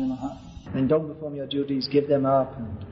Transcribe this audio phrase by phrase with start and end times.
[0.00, 0.38] Namaha
[0.74, 2.58] Then don't perform your duties, give them up.
[2.58, 2.84] And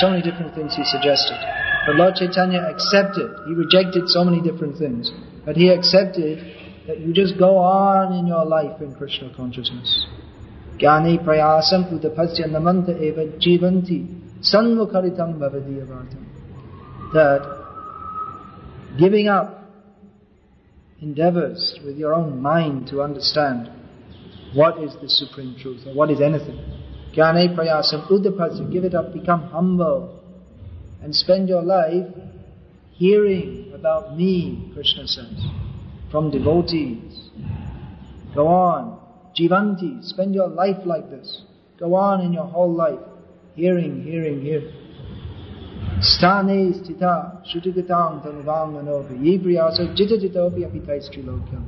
[0.00, 1.38] so many different things he suggested.
[1.86, 3.30] But Lord Chaitanya accepted.
[3.46, 5.10] He rejected so many different things.
[5.46, 6.38] But he accepted
[6.86, 10.06] that you just go on in your life in Krishna consciousness.
[10.78, 14.06] Jnane prayasam udapasya namanta eva jivanti
[14.40, 16.24] sanmukharitam bhavadiyavartam.
[17.14, 17.63] That
[18.98, 19.64] giving up
[21.00, 23.70] endeavors with your own mind to understand
[24.54, 26.58] what is the supreme truth or what is anything.
[27.14, 30.20] Jnane prayasam udapasya, give it up, become humble
[31.02, 32.06] and spend your life
[32.92, 35.44] hearing about me, Krishna says,
[36.10, 37.30] from devotees.
[38.34, 39.00] Go on.
[39.38, 41.42] Jivanti, spend your life like this.
[41.78, 43.00] Go on in your whole life,
[43.54, 44.83] hearing, hearing, hearing.
[46.00, 51.64] Stane stita shutigatang tanuvang manovi yibriyasa jitajitopi apitaistrilokyam.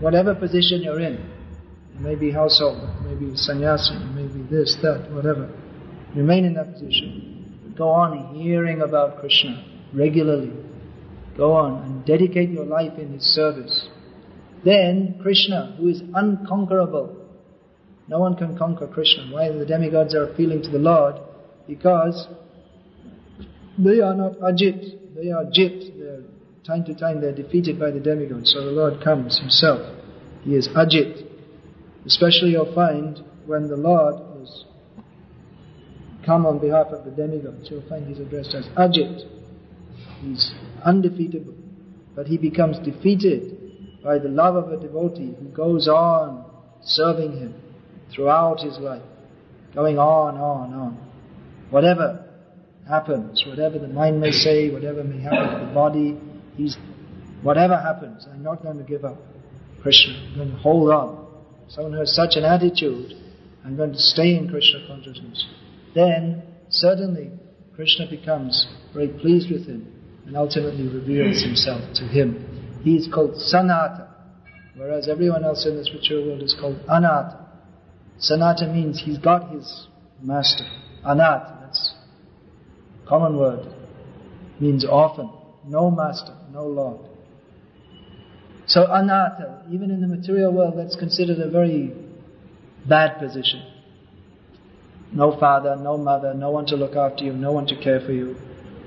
[0.00, 4.42] Whatever position you're in, it may be household, it may be sannyasi, it may be
[4.50, 5.48] this, that, whatever.
[6.14, 7.74] Remain in that position.
[7.76, 10.52] Go on hearing about Krishna regularly.
[11.36, 13.88] Go on and dedicate your life in His service.
[14.64, 17.16] Then Krishna, who is unconquerable,
[18.08, 19.28] no one can conquer Krishna.
[19.30, 21.16] Why the demigods are appealing to the Lord?
[21.66, 22.26] Because
[23.78, 25.98] they are not ajit, they are jit.
[25.98, 26.22] They're,
[26.66, 28.52] time to time they're defeated by the demigods.
[28.52, 29.80] So the Lord comes Himself.
[30.42, 31.24] He is ajit.
[32.04, 34.64] Especially you'll find when the Lord is
[36.26, 39.22] come on behalf of the demigods, you'll find he's addressed as Ajit.
[40.20, 40.52] He's
[40.84, 41.54] undefeatable.
[42.16, 46.44] But he becomes defeated by the love of a devotee who goes on
[46.82, 47.54] serving him
[48.12, 49.02] throughout his life,
[49.74, 50.98] going on, on, on.
[51.70, 52.25] Whatever
[52.88, 56.18] happens, whatever the mind may say, whatever may happen to the body,
[56.56, 56.76] he's,
[57.42, 59.18] whatever happens, I'm not going to give up.
[59.82, 61.26] Krishna, I'm going to hold on.
[61.68, 63.12] Someone who has such an attitude,
[63.64, 65.44] I'm going to stay in Krishna consciousness
[65.96, 67.30] then suddenly,
[67.74, 69.90] Krishna becomes very pleased with him
[70.26, 72.80] and ultimately reveals himself to him.
[72.84, 74.08] He is called Sanata,
[74.76, 77.46] whereas everyone else in this material world is called Anata.
[78.20, 79.86] Sanata means he's got his
[80.22, 80.64] master.
[81.08, 81.55] Anat, that's
[83.08, 83.66] common word,
[84.60, 85.30] means orphan,
[85.66, 87.00] no master, no lord.
[88.66, 91.92] So anata, even in the material world, that's considered a very
[92.88, 93.62] bad position.
[95.12, 98.12] No father, no mother, no one to look after you, no one to care for
[98.12, 98.36] you.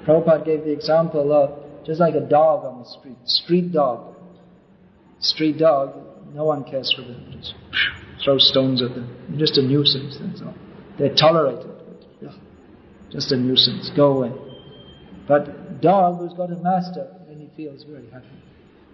[0.06, 4.16] Prabhupada gave the example of just like a dog on the street, street dog.
[5.20, 5.96] Street dog,
[6.34, 7.26] no one cares for them.
[7.32, 7.54] Just
[8.24, 9.28] throw stones at them.
[9.30, 10.56] They're just a nuisance, that's all.
[10.98, 11.72] They're tolerated.
[13.12, 13.92] Just a nuisance.
[13.96, 14.32] Go away.
[15.28, 18.28] But dog who's got a master, then he feels very happy.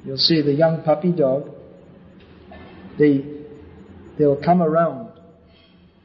[0.03, 1.49] You'll see the young puppy dog,
[2.99, 3.25] they,
[4.17, 5.11] they'll come around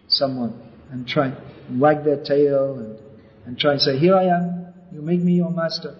[0.08, 0.60] someone
[0.90, 1.26] and try
[1.68, 2.98] and wag their tail and,
[3.46, 5.96] and try and say, here I am, you make me your master.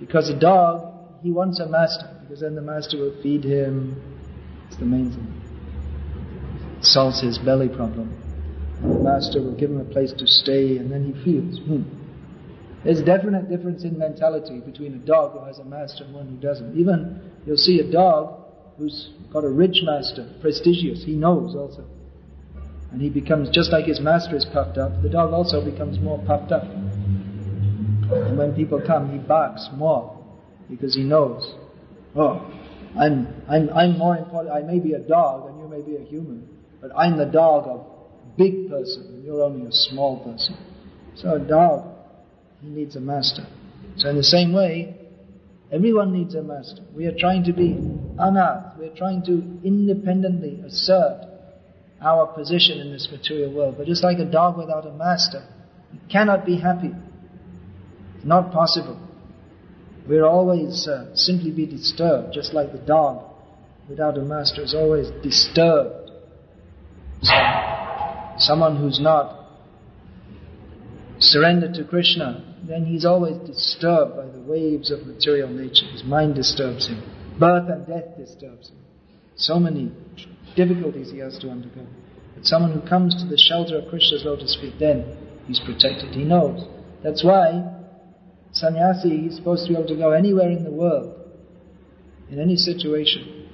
[0.00, 4.00] Because a dog, he wants a master, because then the master will feed him.
[4.68, 6.78] It's the main thing.
[6.78, 8.18] It solves his belly problem.
[8.82, 11.82] Master will give him a place to stay, and then he feels, hmm.
[12.84, 16.26] There's a definite difference in mentality between a dog who has a master and one
[16.26, 16.76] who doesn't.
[16.76, 18.42] Even you'll see a dog
[18.76, 21.84] who's got a rich master, prestigious, he knows also
[22.92, 26.18] and he becomes just like his master is puffed up, the dog also becomes more
[26.26, 26.64] puffed up.
[26.64, 30.22] And when people come, he barks more
[30.68, 31.54] because he knows,
[32.14, 32.52] oh,
[32.98, 34.54] I'm, I'm, I'm more important.
[34.54, 36.46] I may be a dog and you may be a human,
[36.82, 37.86] but I'm the dog of
[38.36, 40.56] big person and you're only a small person.
[41.16, 41.86] So a dog,
[42.60, 43.46] he needs a master.
[43.96, 44.96] So in the same way,
[45.70, 46.82] everyone needs a master.
[46.94, 47.74] We are trying to be
[48.18, 48.78] anath.
[48.78, 49.32] We are trying to
[49.64, 51.28] independently assert
[52.00, 53.76] our position in this material world.
[53.78, 55.46] But just like a dog without a master,
[55.92, 56.90] it cannot be happy.
[58.16, 58.98] It's not possible.
[60.08, 63.30] We'll always uh, simply be disturbed, just like the dog
[63.88, 66.10] without a master is always disturbed.
[67.22, 67.32] So,
[68.42, 69.48] someone who's not
[71.18, 75.86] surrendered to Krishna, then he's always disturbed by the waves of material nature.
[75.92, 77.02] His mind disturbs him.
[77.38, 78.76] Birth and death disturbs him.
[79.36, 79.92] So many
[80.56, 81.86] difficulties he has to undergo.
[82.34, 85.16] But someone who comes to the shelter of Krishna's lotus feet, then
[85.46, 86.14] he's protected.
[86.14, 86.66] He knows.
[87.02, 87.64] That's why
[88.52, 91.18] sannyasi is supposed to be able to go anywhere in the world,
[92.30, 93.48] in any situation,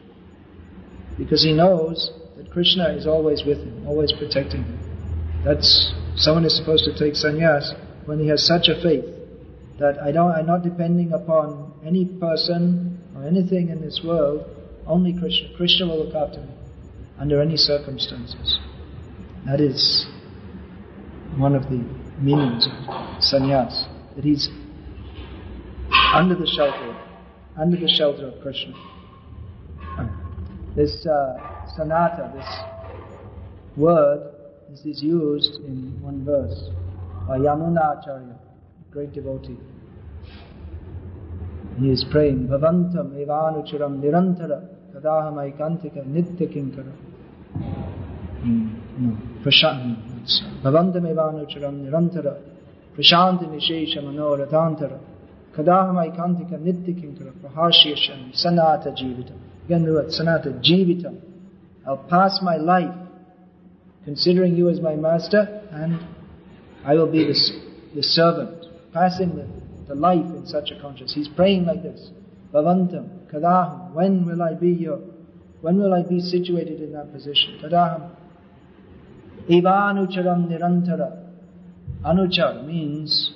[1.16, 5.42] because he knows that Krishna is always with him, always protecting him.
[5.44, 7.74] That's someone is supposed to take sannyas
[8.06, 9.04] when he has such a faith
[9.80, 14.46] that I don't, I'm not depending upon any person or anything in this world,
[14.86, 15.48] only Krishna.
[15.56, 16.52] Krishna will look after me
[17.18, 18.58] under any circumstances.
[19.44, 20.06] That is
[21.36, 21.84] one of the
[22.20, 22.72] meanings of
[23.20, 24.48] sannyas, that he's
[26.14, 26.96] under the shelter,
[27.60, 28.74] under the shelter of Krishna.
[30.76, 32.46] This uh, sanata, this
[33.76, 34.20] word,
[34.70, 36.70] this is used in one verse
[37.26, 38.38] by Yamuna Acharya,
[38.90, 39.58] great devotee.
[41.78, 46.92] He is praying, Bhavantam evanucharam nirantara kadaham aikantika nitya kinkara.
[48.42, 49.96] Hmm, no, prashant.
[50.62, 52.36] Bhavantam evanucharam nirantara
[52.96, 54.98] prashanti nishesha manoratantara
[55.54, 59.34] kadaham aikantika nitya kinkara praharshiyasham sanata jivita.
[59.66, 61.14] Again the word sanata jivita.
[61.88, 62.94] I'll pass my life
[64.04, 65.98] considering you as my master and
[66.84, 67.34] I will be the,
[67.94, 69.48] the servant, passing the,
[69.88, 71.14] the life in such a consciousness.
[71.14, 72.10] He's praying like this.
[72.52, 74.98] Bhavantam, kadaham, when will I be your,
[75.62, 77.58] when will I be situated in that position?
[77.64, 78.14] Kadaham.
[79.48, 81.24] Evanucharam nirantara.
[82.04, 83.32] Anuchar means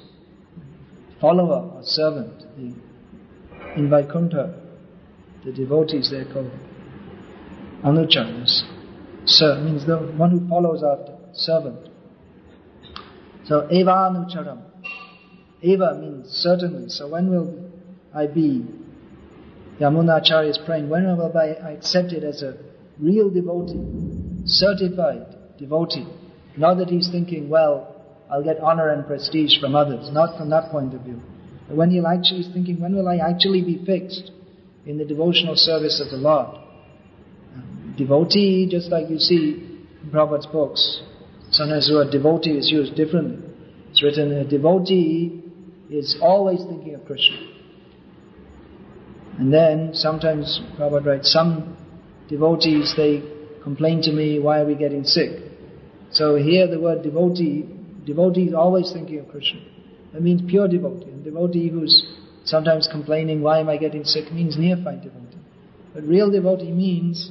[1.23, 2.43] follower or servant.
[3.77, 4.61] In Vaikuntha,
[5.43, 6.51] the devotees they're called.
[7.85, 8.65] Anuchar is,
[9.25, 11.89] sir, means the one who follows after, servant.
[13.45, 14.63] So eva anucharam.
[15.63, 16.89] Eva means certainly.
[16.89, 17.71] So when will
[18.15, 18.67] I be?
[19.81, 22.57] Yamuna Yamunacharya is praying, when will I accept it as a
[23.01, 23.83] real devotee,
[24.45, 25.27] certified
[25.59, 26.07] devotee?
[26.57, 27.97] Not that he's thinking, well,
[28.31, 30.11] I'll get honor and prestige from others.
[30.13, 31.21] Not from that point of view.
[31.69, 34.31] But when he'll actually is thinking, when will I actually be fixed
[34.87, 36.62] in the devotional service of the Lord?
[37.97, 41.03] Devotee, just like you see in Prabhupada's books,
[41.51, 43.39] sometimes the word devotee is used differently.
[43.91, 45.43] It's written, a devotee
[45.91, 47.37] is always thinking of Krishna.
[49.39, 51.77] And then sometimes Prabhupada writes, some
[52.29, 53.23] devotees, they
[53.63, 55.31] complain to me, why are we getting sick?
[56.11, 57.69] So here the word devotee,
[58.07, 59.61] devotee is always thinking of Krishna.
[60.13, 61.11] That means pure devotee.
[61.11, 62.03] And devotee who's
[62.45, 65.39] sometimes complaining, why am I getting sick, means neophyte devotee.
[65.95, 67.31] But real devotee means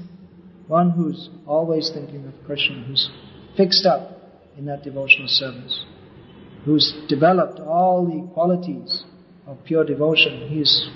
[0.72, 3.10] one who's always thinking of Krishna, who's
[3.58, 4.04] fixed up
[4.58, 5.84] in that devotional service,
[6.64, 9.04] who's developed all the qualities
[9.48, 10.48] of pure devotion.
[10.48, 10.90] He's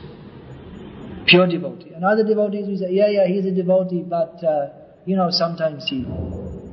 [1.28, 1.92] pure devotee.
[1.94, 4.70] And other devotees we say, yeah, yeah, he's a devotee, but uh,
[5.06, 6.06] you know, sometimes he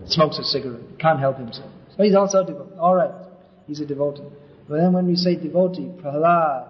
[0.07, 1.73] smokes a cigarette, can't help himself.
[1.97, 2.79] So he's also a devotee.
[2.79, 3.11] All right,
[3.67, 4.31] he's a devotee.
[4.69, 6.69] But then when we say devotee, Prahlad,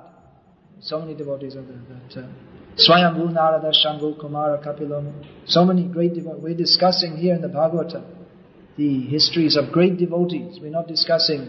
[0.80, 1.76] so many devotees are there.
[1.90, 2.28] That, uh,
[2.76, 5.12] Swayambhu Narada Shambhu Kumara Kapiloma.
[5.46, 6.42] So many great devotees.
[6.42, 8.02] We're discussing here in the Bhagavata
[8.76, 10.58] the histories of great devotees.
[10.60, 11.48] We're not discussing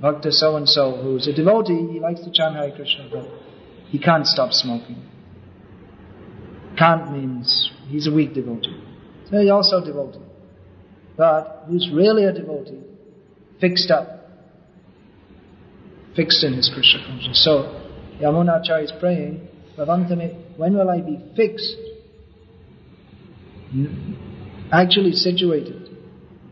[0.00, 3.26] Bhakta so and so who's a devotee, he likes to chant Hare Krishna, but
[3.88, 5.02] he can't stop smoking.
[6.78, 8.80] Can't means he's a weak devotee.
[9.30, 10.20] So he's also a devotee.
[11.16, 12.80] But who's really a devotee,
[13.60, 14.30] fixed up,
[16.14, 17.42] fixed in his Krishna consciousness.
[17.44, 17.82] So
[18.20, 19.48] Yamuna Acharya is praying,
[19.78, 21.76] Bhavantame, when will I be fixed?
[24.72, 25.88] Actually situated.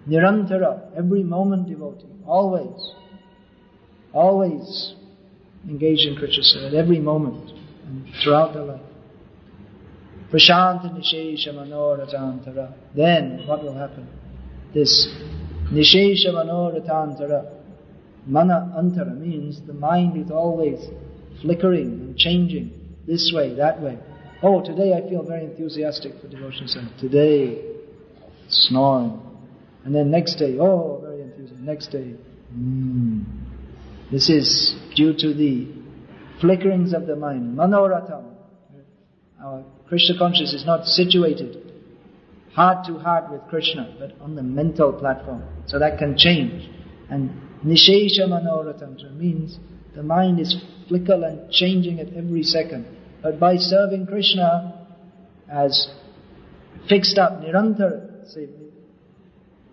[0.09, 2.95] Nirantara, every moment devotee, always,
[4.13, 4.95] always
[5.69, 7.51] engaged in Krishna at every moment,
[7.85, 8.81] and throughout the life.
[10.31, 12.73] Prashanta Nishesha Manoratantara.
[12.95, 14.09] Then what will happen?
[14.73, 15.09] This
[15.73, 17.53] Nishesha Manoratantara,
[18.27, 20.79] Mana Antara means the mind is always
[21.43, 22.76] flickering and changing
[23.07, 23.99] this way, that way.
[24.43, 26.91] Oh, today I feel very enthusiastic for devotion service.
[27.01, 27.63] Today,
[28.49, 29.21] snoring.
[29.85, 31.61] And then next day, oh, very enthusiastic.
[31.61, 32.15] Next day,
[32.55, 33.25] mm.
[34.11, 35.67] This is due to the
[36.41, 37.57] flickerings of the mind.
[37.57, 38.35] Manoratam.
[39.43, 41.67] Our Krishna consciousness is not situated
[42.57, 45.43] heart to heart with Krishna, but on the mental platform.
[45.67, 46.69] So that can change.
[47.11, 47.31] And
[47.63, 49.59] Nishesha Manoratam means
[49.95, 50.57] the mind is
[50.89, 52.96] flicker and changing at every second.
[53.23, 54.87] But by serving Krishna
[55.51, 55.89] as
[56.89, 58.49] fixed up, Nirantar, say,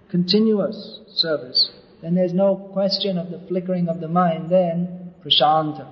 [0.10, 1.72] continuous service,
[2.02, 5.88] then there's no question of the flickering of the mind, then prashanta.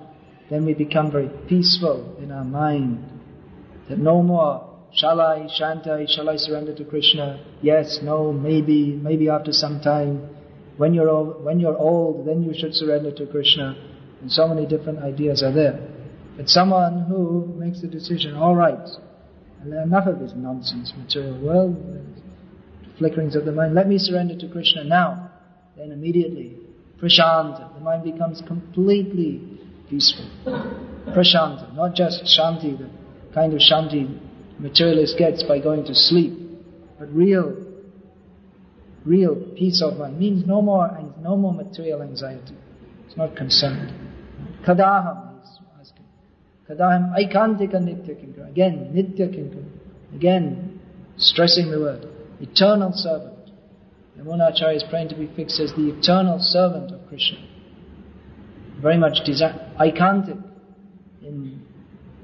[0.50, 3.02] Then we become very peaceful in our mind.
[3.88, 7.42] That no more shall I, shan't I, shall I surrender to Krishna?
[7.62, 10.28] Yes, no, maybe, maybe after some time.
[10.76, 13.76] When you're old, when you're old, then you should surrender to Krishna.
[14.20, 15.91] And so many different ideas are there.
[16.36, 18.88] But someone who makes the decision, all right,
[19.64, 21.76] enough of this nonsense, material world,
[22.98, 25.30] flickerings of the mind, let me surrender to Krishna now.
[25.76, 26.56] Then immediately,
[27.00, 29.40] prashanta, the mind becomes completely
[29.88, 30.28] peaceful.
[31.08, 32.88] Prashanta, not just shanti, the
[33.34, 34.18] kind of shanti
[34.58, 36.32] materialist gets by going to sleep,
[36.98, 37.56] but real,
[39.04, 42.56] real peace of mind means no more and no more material anxiety.
[43.06, 43.92] It's not concerned.
[44.66, 45.31] Kadaham.
[46.72, 48.48] Kadaham aikantika nitya kinkara.
[48.48, 49.64] Again, nitya kinkara.
[50.14, 50.80] Again,
[51.16, 52.06] stressing the word.
[52.40, 53.50] Eternal servant.
[54.18, 57.38] Yamunacharya is praying to be fixed as the eternal servant of Krishna.
[58.80, 59.70] Very much desire.
[59.78, 60.42] Aikantik.
[61.22, 61.62] In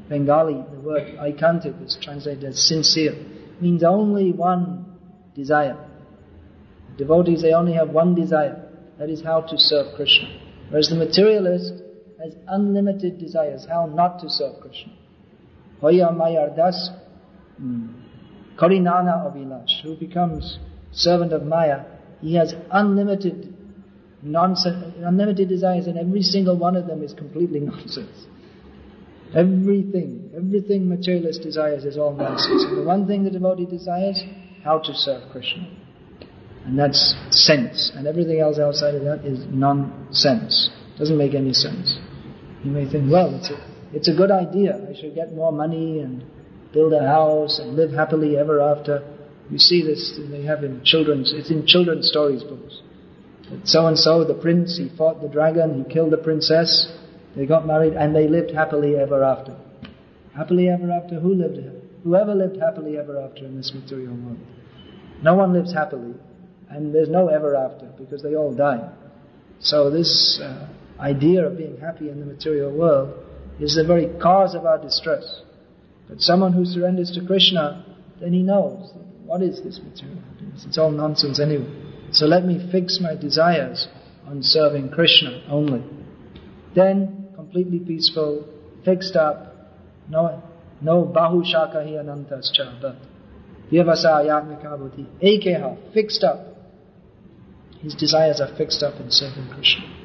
[0.09, 3.13] Bengali, the word aikantik is translated as sincere.
[3.13, 4.87] It Means only one
[5.35, 5.77] desire.
[6.97, 8.65] Devotees, they only have one desire.
[8.99, 10.29] That is how to serve Krishna.
[10.71, 11.75] Whereas the materialist
[12.23, 14.93] has unlimited desires, how not to serve Krishna.
[15.81, 16.97] Hoya Mayardas
[17.57, 17.89] hmm,
[18.59, 20.59] Karinana Avilash, who becomes
[20.93, 21.85] servant of Maya,
[22.21, 23.55] he has unlimited
[24.23, 28.27] nonsense, unlimited desires, and every single one of them is completely nonsense.
[29.35, 32.65] Everything, everything materialist desires is all nonsense.
[32.65, 34.21] And the one thing the devotee desires,
[34.65, 35.69] how to serve Krishna.
[36.65, 37.93] And that's sense.
[37.95, 40.71] And everything else outside of that is nonsense.
[40.99, 41.99] Doesn't make any sense.
[42.65, 43.59] You may think, well, it's a,
[43.93, 44.89] it's a good idea.
[44.89, 46.25] I should get more money and
[46.73, 49.07] build a house and live happily ever after.
[49.51, 52.83] You see this, they have in children's, it's in children's stories books.
[53.65, 56.93] So and so, the prince, he fought the dragon, he killed the princess,
[57.35, 59.57] they got married, and they lived happily ever after.
[60.37, 61.19] Happily ever after?
[61.19, 61.59] Who lived?
[62.05, 64.39] Whoever lived happily ever after in this material world.
[65.23, 66.15] No one lives happily,
[66.69, 68.89] and there's no ever after because they all die.
[69.61, 70.69] So this uh,
[71.01, 73.15] idea of being happy in the material world
[73.61, 75.43] is the very cause of our distress.
[76.09, 77.85] But someone who surrenders to Krishna,
[78.21, 78.93] then he knows
[79.25, 80.65] what is this material happiness.
[80.67, 81.69] It's all nonsense anyway.
[82.13, 83.87] So let me fix my desires
[84.27, 85.85] on serving Krishna only.
[86.75, 88.49] Then, completely peaceful,
[88.85, 89.55] fixed up,
[90.09, 90.43] no,
[90.81, 92.97] no bahu shakahi anantascha, but
[93.71, 96.47] vyavasa buddhi, ekeha, fixed up.
[97.81, 99.98] His desires are fixed up in serving Krishna.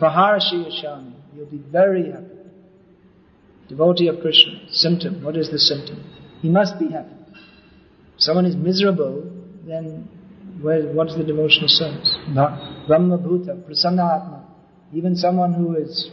[0.00, 2.26] Praharashi yashami, you'll be very happy.
[3.68, 6.02] Devotee of Krishna, symptom, what is the symptom?
[6.42, 7.14] He must be happy.
[8.14, 9.30] If someone is miserable,
[9.66, 10.08] then
[10.60, 12.16] where, what is the devotional service?
[12.34, 14.44] Brahma Bhuta, Prasanna Atma.
[14.92, 16.10] Even someone who is,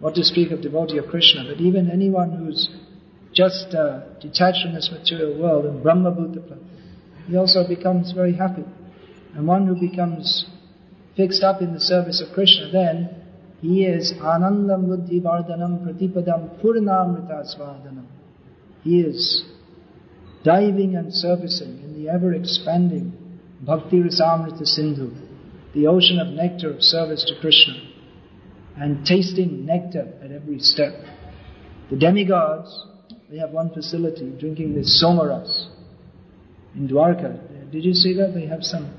[0.00, 2.68] what to speak of devotee of Krishna, but even anyone who's
[3.32, 6.58] just uh, detached from this material world in Brahma Bhuta,
[7.26, 8.64] he also becomes very happy.
[9.34, 10.46] And one who becomes
[11.18, 13.10] fixed up in the service of Krishna, then
[13.60, 18.06] he is Anandam Buddhi Vardhanam Pratipadam Purnamrita Svadhanam.
[18.84, 19.44] He is
[20.44, 23.12] diving and servicing in the ever expanding
[23.60, 25.10] Bhakti Rasamrita Sindhu,
[25.74, 27.74] the ocean of nectar of service to Krishna,
[28.76, 30.92] and tasting nectar at every step.
[31.90, 32.86] The demigods,
[33.28, 35.66] they have one facility, drinking this somaras
[36.76, 37.72] in Dwarka.
[37.72, 38.34] Did you see that?
[38.34, 38.97] They have some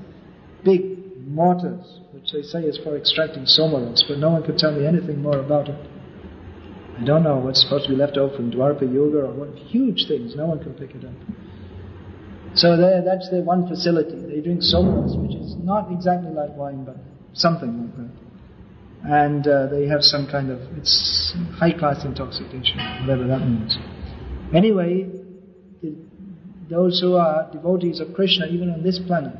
[1.34, 5.22] mortars, which they say is for extracting somaras, but no one could tell me anything
[5.22, 5.78] more about it.
[6.98, 10.06] I don't know what's supposed to be left over from Dwapara Yuga or what huge
[10.06, 11.14] things, no one can pick it up.
[12.54, 14.20] So there, that's their one facility.
[14.26, 16.96] They drink somaras, which is not exactly like wine, but
[17.32, 18.10] something like that.
[19.02, 23.78] And uh, they have some kind of, it's high class intoxication, whatever that means.
[24.54, 25.08] Anyway,
[25.80, 25.94] the,
[26.68, 29.36] those who are devotees of Krishna, even on this planet,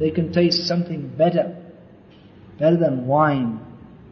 [0.00, 1.54] they can taste something better,
[2.58, 3.60] better than wine,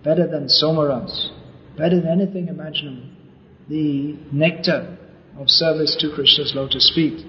[0.04, 1.30] better than somaras,
[1.76, 3.09] better than anything imaginable.
[3.68, 4.99] The nectar
[5.38, 7.26] of service to Krishna's lotus feet.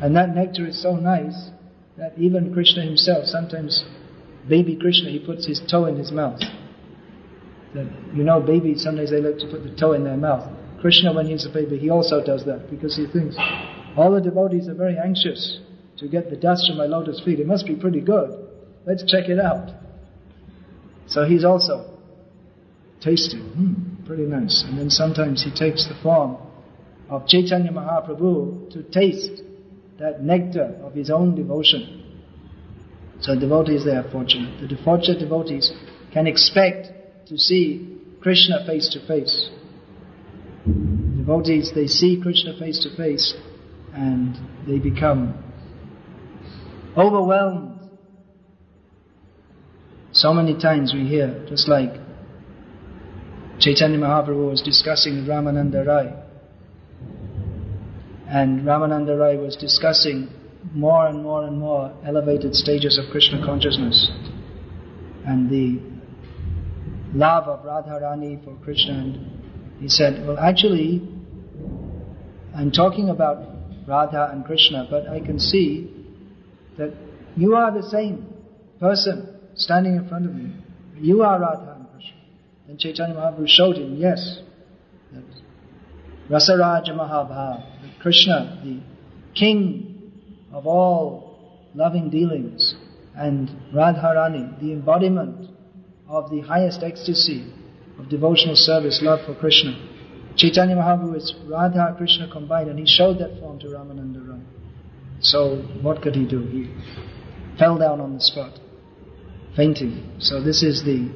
[0.00, 1.50] And that nectar is so nice
[1.96, 3.82] that even Krishna himself, sometimes
[4.48, 6.40] baby Krishna, he puts his toe in his mouth.
[7.74, 10.50] You know, babies, sometimes they like to put the toe in their mouth.
[10.80, 13.36] Krishna, when he's a baby, he also does that because he thinks
[13.96, 15.60] all the devotees are very anxious
[16.00, 17.38] to get the dust from my lotus feet.
[17.38, 18.30] It must be pretty good.
[18.86, 19.70] Let's check it out.
[21.06, 21.98] So he's also
[23.00, 23.40] tasting.
[23.40, 24.64] Hmm, pretty nice.
[24.66, 26.38] And then sometimes he takes the form
[27.10, 29.42] of Chaitanya Mahaprabhu to taste
[29.98, 31.98] that nectar of his own devotion.
[33.20, 34.66] So devotees, they are fortunate.
[34.66, 35.70] The fortunate devotees
[36.12, 39.50] can expect to see Krishna face to face.
[40.64, 43.34] Devotees, they see Krishna face to face
[43.92, 45.34] and they become
[46.96, 47.78] overwhelmed.
[50.12, 51.92] So many times we hear, just like
[53.58, 56.12] Chaitanya Mahaprabhu was discussing with Ramananda Rai,
[58.28, 60.28] and Ramananda Rai was discussing
[60.72, 64.10] more and more and more elevated stages of Krishna consciousness.
[65.26, 65.80] And the
[67.14, 68.94] love of Radharani for Krishna.
[68.94, 71.02] And he said, well, actually,
[72.54, 73.46] I'm talking about
[73.86, 75.99] Radha and Krishna, but I can see
[76.80, 76.94] that
[77.36, 78.26] you are the same
[78.80, 80.52] person standing in front of me.
[80.96, 82.16] You are Radha and Krishna.
[82.66, 84.40] Then Chaitanya Mahaprabhu showed him, yes,
[85.12, 85.24] that
[86.30, 88.80] Rasaraja Mahabhav, Krishna, the
[89.38, 90.12] king
[90.52, 92.74] of all loving dealings,
[93.14, 95.50] and Radharani, the embodiment
[96.08, 97.52] of the highest ecstasy
[97.98, 99.72] of devotional service, love for Krishna.
[100.36, 104.40] Chaitanya Mahaprabhu is Radha Krishna combined, and he showed that form to Ramananda Rai.
[105.20, 106.40] So what could he do?
[106.46, 106.74] He
[107.58, 108.58] fell down on the spot,
[109.54, 110.16] fainting.
[110.18, 111.10] So this is the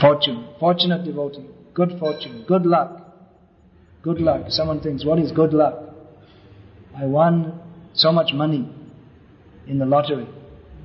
[0.00, 3.14] fortune, fortunate devotee, good fortune, good luck,
[4.02, 4.46] good luck.
[4.48, 5.74] Someone thinks, what is good luck?
[6.96, 7.60] I won
[7.94, 8.70] so much money
[9.66, 10.28] in the lottery.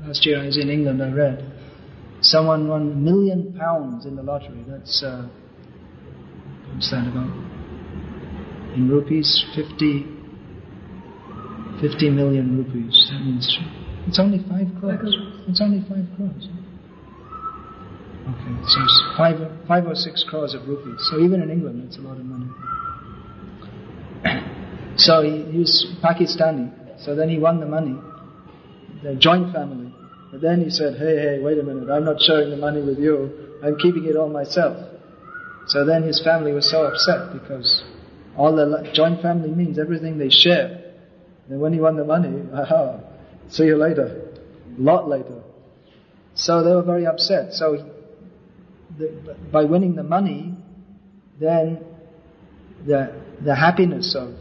[0.04, 1.52] Last year I was in England, I read.
[2.22, 4.64] Someone won a million pounds in the lottery.
[4.68, 5.28] That's, uh,
[6.72, 7.32] what's that about?
[8.76, 10.13] In rupees, 50,
[11.84, 13.12] 50 million rupees.
[13.12, 13.60] That means,
[14.08, 15.16] it's only five crores.
[15.50, 16.48] It's only five crores.
[18.24, 19.36] Okay, so it's five,
[19.68, 20.96] five or six crores of rupees.
[21.12, 22.48] So even in England, it's a lot of money.
[24.96, 26.72] so he, he was Pakistani.
[27.04, 27.98] So then he won the money,
[29.04, 29.94] the joint family.
[30.32, 32.98] But then he said, hey, hey, wait a minute, I'm not sharing the money with
[32.98, 33.58] you.
[33.62, 34.78] I'm keeping it all myself.
[35.68, 37.84] So then his family was so upset because
[38.38, 40.83] all the joint family means everything they share.
[41.50, 43.00] And when he won the money, aha,
[43.50, 44.32] see you later.
[44.78, 45.42] A lot later.
[46.36, 47.54] So they were very upset.
[47.54, 47.90] So
[48.98, 50.56] the, by winning the money,
[51.40, 51.84] then
[52.86, 54.34] the, the happiness of,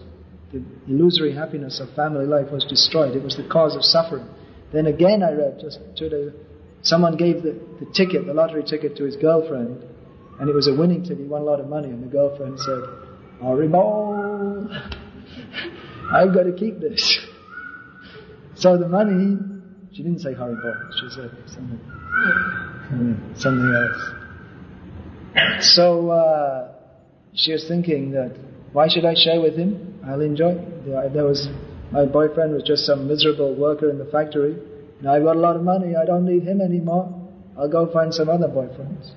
[0.53, 3.17] the illusory happiness of family life was destroyed.
[3.17, 4.29] It was the cause of suffering.
[4.73, 6.31] Then again I read, just today,
[6.83, 9.83] someone gave the, the ticket, the lottery ticket to his girlfriend,
[10.41, 12.59] and it was a winning ticket, he won a lot of money, and the girlfriend
[12.61, 12.83] said,
[13.43, 15.02] Haribol,
[16.13, 17.19] I've got to keep this.
[18.55, 19.39] So the money,
[19.93, 21.81] she didn't say Haribol, she said something,
[23.35, 25.65] something else.
[25.75, 26.73] So uh,
[27.35, 28.37] she was thinking that
[28.73, 30.01] why should I share with him?
[30.07, 30.55] I'll enjoy.
[30.85, 31.49] There was
[31.91, 34.57] my boyfriend was just some miserable worker in the factory.
[35.03, 35.95] Now I've got a lot of money.
[35.97, 37.31] I don't need him anymore.
[37.59, 39.13] I'll go find some other boyfriends.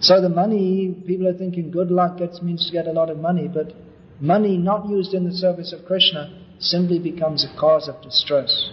[0.00, 3.18] So the money, people are thinking good luck gets means to get a lot of
[3.18, 3.74] money, but
[4.20, 8.70] money not used in the service of Krishna simply becomes a cause of distress.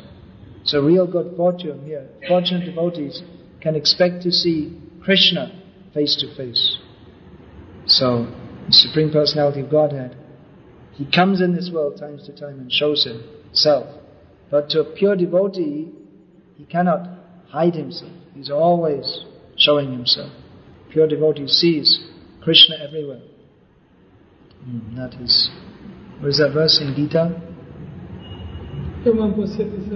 [0.64, 2.10] So real good fortune here.
[2.28, 3.22] Fortunate devotees
[3.62, 6.78] can expect to see Krishna face to face.
[7.86, 8.26] So,
[8.68, 10.18] the Supreme Personality of Godhead,
[10.92, 13.88] He comes in this world times to time and shows Himself.
[14.52, 15.90] But to a pure devotee,
[16.56, 17.08] He cannot
[17.50, 18.12] hide Himself.
[18.36, 19.24] He's always
[19.58, 20.32] showing Himself.
[20.92, 22.06] Pure devotee sees
[22.44, 23.22] Krishna everywhere.
[24.68, 25.50] Mm, that is,
[26.20, 27.42] what is that verse in Gita?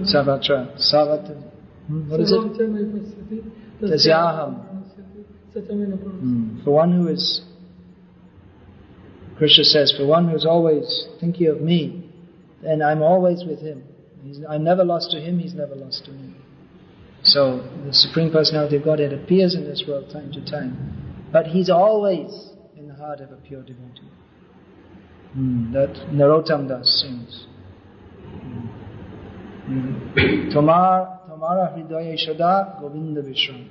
[0.07, 0.79] Savatra.
[0.79, 1.51] Savatra.
[1.87, 2.37] Hmm, what is it?
[3.81, 4.71] Tasyaham.
[5.53, 6.63] Mm.
[6.63, 7.41] For one who is,
[9.37, 12.09] Krishna says, for one who is always thinking of me,
[12.63, 13.83] then I'm always with him.
[14.23, 16.35] He's, I'm never lost to him, he's never lost to me.
[17.23, 21.69] So the Supreme Personality of Godhead appears in this world time to time, but he's
[21.69, 24.09] always in the heart of a pure devotee.
[25.37, 27.47] Mm, that Narottam Das sings.
[30.51, 33.65] Tomar, Tomara Hridaya Shada Govinda Vishram.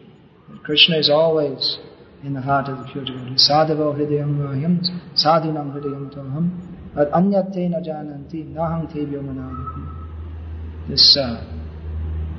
[0.65, 1.79] Krishna is always
[2.25, 3.35] in the heart of the pure devotee.
[3.35, 4.81] Sadhava hridayam vahyam,
[5.15, 6.51] sadhunam hridayam tamham,
[6.97, 10.89] at anyate na jananti, nahang tebyo manavati.
[10.89, 11.45] This, uh,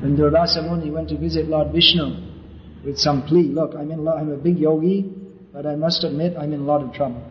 [0.01, 4.31] when Durvasa Muni went to visit Lord Vishnu with some plea, look, I'm in, I'm
[4.31, 5.11] a big yogi,
[5.53, 7.23] but I must admit I'm in a lot of trouble.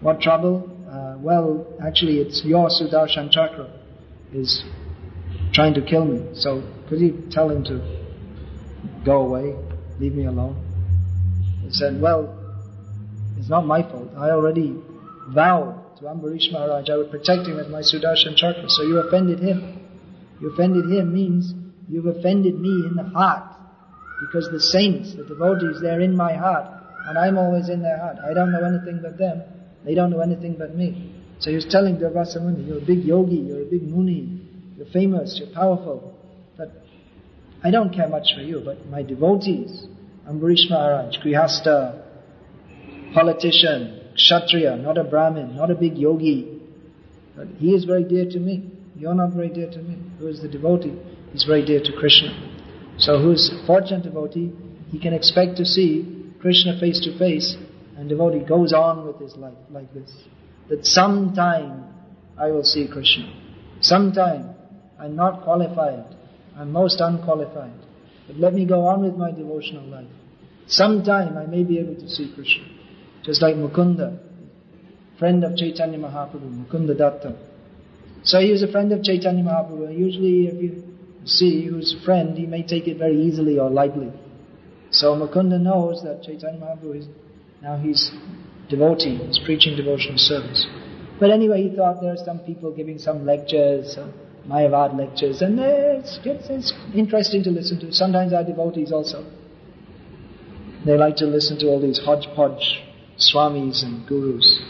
[0.00, 0.77] What trouble?
[0.88, 3.70] Uh, well, actually it's your Sudarshan Chakra
[4.32, 4.64] is
[5.52, 6.34] trying to kill me.
[6.34, 9.54] So could you tell him to go away?
[9.98, 10.56] leave me alone.
[11.64, 12.34] He said, well,
[13.36, 14.10] it's not my fault.
[14.16, 14.76] I already
[15.28, 18.64] vowed to Ambarish Maharaj I would protect him with my Sudarshan Chakra.
[18.68, 19.86] So you offended him.
[20.40, 21.52] You offended him means
[21.88, 23.44] you've offended me in the heart.
[24.20, 26.66] Because the saints, the devotees, they're in my heart.
[27.06, 28.16] And I'm always in their heart.
[28.24, 29.42] I don't know anything but them.
[29.84, 31.14] They don't know anything but me.
[31.40, 34.40] So he was telling Durvasa Muni, you're a big yogi, you're a big muni,
[34.76, 36.18] you're famous, you're powerful.
[36.56, 36.72] But
[37.62, 39.86] I don't care much for you, but my devotees,
[40.28, 42.02] Ambarish Maharaj, Grihasta,
[43.14, 46.60] politician, Kshatriya, not a Brahmin, not a big yogi,
[47.36, 48.70] but he is very dear to me.
[48.96, 49.96] You're not very dear to me.
[50.18, 50.98] Who is the devotee?
[51.32, 52.30] He's very dear to Krishna.
[52.98, 54.52] So who's a fortunate devotee?
[54.90, 57.56] he can expect to see Krishna face to face,
[57.98, 60.10] and devotee goes on with his life like this.
[60.68, 61.84] That sometime
[62.38, 63.28] I will see Krishna.
[63.80, 64.54] Sometime
[65.00, 66.04] I'm not qualified.
[66.56, 67.72] I'm most unqualified.
[68.28, 70.06] But let me go on with my devotional life.
[70.68, 72.64] Sometime I may be able to see Krishna.
[73.24, 74.18] Just like Mukunda,
[75.18, 77.36] friend of Chaitanya Mahaprabhu, Mukunda Datta.
[78.22, 79.98] So he was a friend of Chaitanya Mahaprabhu.
[79.98, 80.84] Usually if you
[81.24, 84.12] see who's a friend, he may take it very easily or lightly.
[84.90, 87.06] So Mukunda knows that Chaitanya Mahaprabhu is,
[87.62, 88.10] now he's
[88.68, 90.66] devotee, he's preaching devotional service.
[91.18, 94.12] But anyway, he thought there are some people giving some lectures, some
[94.46, 97.92] Mayavad lectures, and it's, it's, it's interesting to listen to.
[97.92, 99.24] Sometimes our devotees also.
[100.86, 102.82] They like to listen to all these hodgepodge
[103.18, 104.60] swamis and gurus.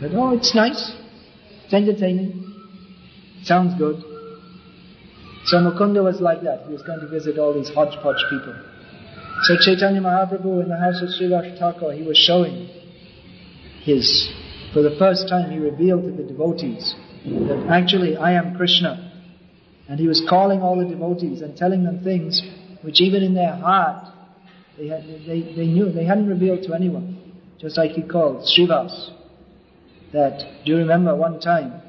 [0.00, 0.92] But oh, it's nice.
[1.64, 2.44] It's entertaining.
[3.42, 3.96] Sounds good.
[5.46, 6.64] So Mukunda was like that.
[6.66, 8.54] He was going to visit all these hodgepodge people.
[9.42, 12.68] So Chaitanya Mahaprabhu in the house of Srivas Thakur, he was showing
[13.82, 14.32] his,
[14.72, 16.94] for the first time he revealed to the devotees
[17.24, 19.12] that actually I am Krishna.
[19.88, 22.42] And he was calling all the devotees and telling them things
[22.82, 24.12] which even in their heart
[24.78, 27.34] they, had, they, they knew, they hadn't revealed to anyone.
[27.58, 29.10] Just like he called Srivas.
[30.12, 31.82] That, do you remember one time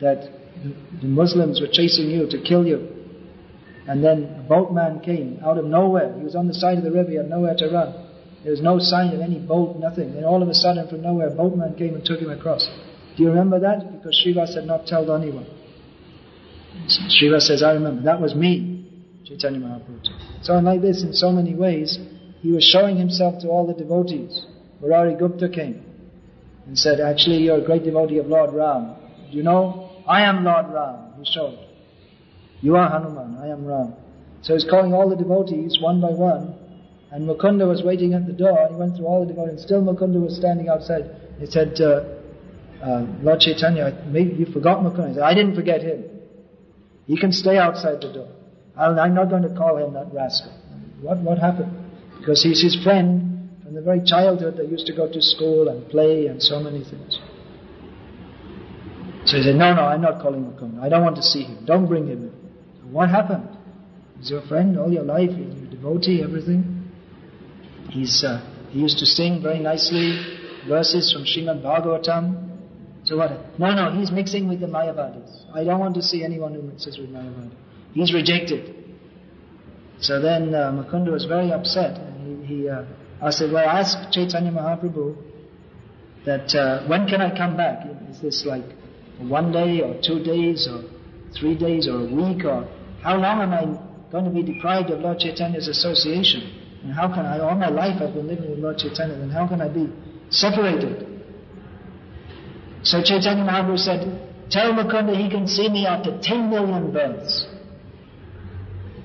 [0.00, 0.30] that
[1.00, 3.01] the Muslims were chasing you to kill you?
[3.86, 6.14] And then a boatman came out of nowhere.
[6.16, 7.94] He was on the side of the river, he had nowhere to run.
[8.42, 10.16] There was no sign of any boat, nothing.
[10.16, 12.68] And all of a sudden, from nowhere, a boatman came and took him across.
[13.16, 13.92] Do you remember that?
[13.92, 15.46] Because Srivas had not told anyone.
[16.88, 18.02] Srivas says, I remember.
[18.02, 18.88] That was me,
[19.24, 20.44] Chaitanya Mahaprabhu.
[20.44, 21.98] So like this, in so many ways,
[22.40, 24.44] he was showing himself to all the devotees.
[24.80, 25.84] Murari Gupta came
[26.66, 28.96] and said, actually you're a great devotee of Lord Ram.
[29.30, 30.02] Do you know?
[30.08, 31.12] I am Lord Ram.
[31.18, 31.58] He showed.
[32.62, 33.92] You are Hanuman, I am Ram.
[34.42, 36.54] So he's calling all the devotees one by one,
[37.10, 39.82] and Mukunda was waiting at the door, and he went through all the devotees, still
[39.82, 41.10] Mukunda was standing outside.
[41.40, 42.04] He said, uh,
[42.82, 45.08] uh, Lord Chaitanya, maybe you forgot Mukunda.
[45.08, 46.04] He said, I didn't forget him.
[47.06, 48.28] He can stay outside the door.
[48.76, 50.52] i am not going to call him that rascal.
[51.00, 51.72] What, what happened?
[52.18, 54.56] Because he's his friend from the very childhood.
[54.56, 57.18] They used to go to school and play and so many things.
[59.26, 60.80] So he said, no, no, I'm not calling Mukunda.
[60.80, 61.64] I don't want to see him.
[61.66, 62.41] Don't bring him in.
[62.92, 63.48] What happened?
[64.18, 65.30] He's your friend all your life.
[65.30, 66.90] He's your devotee, everything.
[67.90, 70.20] He's, uh, he used to sing very nicely
[70.68, 72.50] verses from Srimad Bhagavatam.
[73.04, 73.58] So what?
[73.58, 75.44] No, no, he's mixing with the Mayavadis.
[75.54, 77.52] I don't want to see anyone who mixes with Mayavadis.
[77.94, 78.74] He's rejected.
[80.00, 81.98] So then uh, Mukunda was very upset.
[81.98, 82.84] And he, he uh,
[83.20, 85.16] I said, well, ask Chaitanya Mahaprabhu
[86.26, 87.86] that uh, when can I come back?
[88.10, 88.64] Is this like
[89.18, 90.84] one day or two days or
[91.38, 92.68] three days or a week or
[93.02, 93.64] how long am I
[94.12, 96.62] going to be deprived of Lord Chaitanya's association?
[96.84, 99.46] And how can I, all my life I've been living with Lord Chaitanya, then how
[99.48, 99.88] can I be
[100.30, 101.08] separated?
[102.84, 104.00] So Chaitanya Mahaprabhu said,
[104.50, 107.46] tell Mukunda he can see me after 10 million births.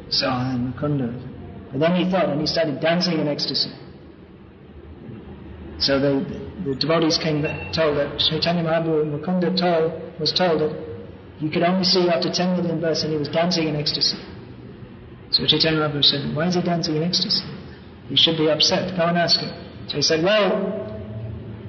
[0.10, 1.10] So and Mukunda,
[1.74, 3.72] and then he thought and he started dancing in ecstasy.
[5.80, 6.26] So the,
[6.66, 7.42] the devotees came
[7.74, 10.87] told that Chaitanya Mahaprabhu Mukunda told, was told that
[11.40, 14.18] you could only see after 10 million births and he was dancing in ecstasy.
[15.30, 17.46] So Chaitanya Mahaprabhu said, why is he dancing in ecstasy?
[18.10, 18.96] He should be upset.
[18.98, 19.52] Go and ask him.
[19.88, 20.88] So he said, well,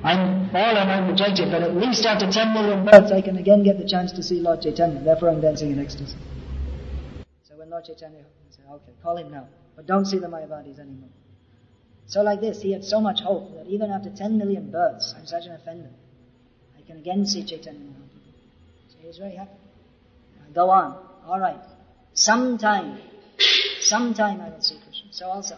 [0.03, 3.79] I'm fallen, I'm rejected, but at least after 10 million births I can again get
[3.79, 5.03] the chance to see Lord Chaitanya.
[5.05, 6.17] Therefore I'm dancing in ecstasy.
[7.43, 11.11] So when Lord Chaitanya said, okay, call him now, but don't see the Mayavadis anymore.
[12.07, 15.27] So like this, he had so much hope that even after 10 million births, I'm
[15.27, 15.91] such an offender.
[16.79, 17.98] I can again see Chaitanya
[19.09, 19.57] he was very happy.
[20.55, 20.95] Go on.
[21.27, 21.61] All right.
[22.13, 22.99] Sometime,
[23.81, 25.09] sometime I will see Krishna.
[25.13, 25.57] So also,